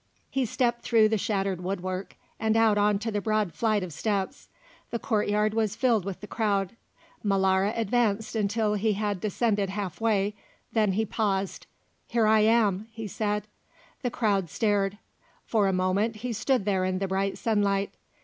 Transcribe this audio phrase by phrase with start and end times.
[0.31, 4.49] He stepped through the shattered woodwork and out on the broad flight of steps.
[4.89, 6.75] The courtyard was filled with the crowd.
[7.23, 10.33] Molara advanced until he had descended half way;
[10.73, 11.67] then he paused.
[12.07, 13.45] "Here I am," he said.
[14.01, 14.97] The crowd stared.
[15.45, 17.91] For a moment he stood there in the bright sunlight.